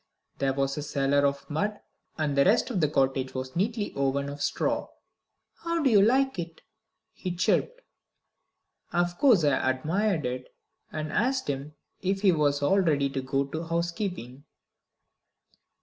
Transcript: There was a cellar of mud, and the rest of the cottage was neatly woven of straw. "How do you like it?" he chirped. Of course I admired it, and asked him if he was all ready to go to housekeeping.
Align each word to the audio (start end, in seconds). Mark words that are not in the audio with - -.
There 0.39 0.53
was 0.55 0.79
a 0.79 0.81
cellar 0.81 1.27
of 1.27 1.47
mud, 1.47 1.79
and 2.17 2.35
the 2.35 2.43
rest 2.43 2.71
of 2.71 2.81
the 2.81 2.87
cottage 2.87 3.35
was 3.35 3.55
neatly 3.55 3.93
woven 3.95 4.29
of 4.29 4.41
straw. 4.41 4.87
"How 5.63 5.83
do 5.83 5.91
you 5.91 6.01
like 6.01 6.39
it?" 6.39 6.63
he 7.13 7.35
chirped. 7.35 7.81
Of 8.91 9.19
course 9.19 9.43
I 9.43 9.69
admired 9.69 10.25
it, 10.25 10.55
and 10.91 11.11
asked 11.13 11.47
him 11.47 11.75
if 12.01 12.21
he 12.23 12.31
was 12.31 12.63
all 12.63 12.79
ready 12.79 13.11
to 13.11 13.21
go 13.21 13.45
to 13.45 13.63
housekeeping. 13.65 14.45